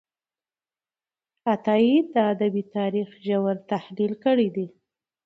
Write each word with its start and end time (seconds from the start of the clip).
عطايي 1.51 1.95
د 2.13 2.15
ادبي 2.33 2.63
تاریخ 2.75 3.09
ژور 3.25 3.55
تحلیل 3.71 4.13
کړی 4.23 4.47
دی. 4.55 4.67